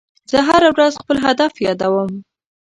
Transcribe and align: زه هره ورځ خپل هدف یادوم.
زه 0.31 0.37
هره 0.47 0.69
ورځ 0.75 0.93
خپل 1.01 1.17
هدف 1.25 1.53
یادوم. 1.65 2.11